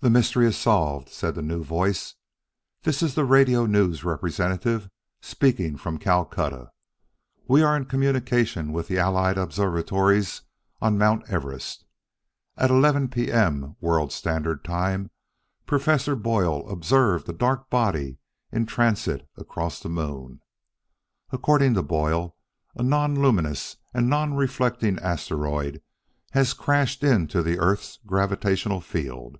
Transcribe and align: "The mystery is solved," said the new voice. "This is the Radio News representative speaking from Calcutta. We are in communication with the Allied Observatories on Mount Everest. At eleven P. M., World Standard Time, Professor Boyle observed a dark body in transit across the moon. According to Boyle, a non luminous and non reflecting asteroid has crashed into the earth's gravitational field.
"The 0.00 0.10
mystery 0.10 0.46
is 0.46 0.56
solved," 0.56 1.08
said 1.08 1.34
the 1.34 1.42
new 1.42 1.64
voice. 1.64 2.14
"This 2.84 3.02
is 3.02 3.16
the 3.16 3.24
Radio 3.24 3.66
News 3.66 4.04
representative 4.04 4.88
speaking 5.20 5.76
from 5.76 5.98
Calcutta. 5.98 6.70
We 7.48 7.64
are 7.64 7.76
in 7.76 7.86
communication 7.86 8.70
with 8.72 8.86
the 8.86 8.96
Allied 9.00 9.36
Observatories 9.36 10.42
on 10.80 10.98
Mount 10.98 11.28
Everest. 11.28 11.84
At 12.56 12.70
eleven 12.70 13.08
P. 13.08 13.32
M., 13.32 13.74
World 13.80 14.12
Standard 14.12 14.62
Time, 14.64 15.10
Professor 15.66 16.14
Boyle 16.14 16.70
observed 16.70 17.28
a 17.28 17.32
dark 17.32 17.68
body 17.68 18.18
in 18.52 18.66
transit 18.66 19.28
across 19.36 19.80
the 19.80 19.88
moon. 19.88 20.40
According 21.32 21.74
to 21.74 21.82
Boyle, 21.82 22.36
a 22.76 22.84
non 22.84 23.20
luminous 23.20 23.78
and 23.92 24.08
non 24.08 24.34
reflecting 24.34 25.00
asteroid 25.00 25.82
has 26.30 26.54
crashed 26.54 27.02
into 27.02 27.42
the 27.42 27.58
earth's 27.58 27.98
gravitational 28.06 28.80
field. 28.80 29.38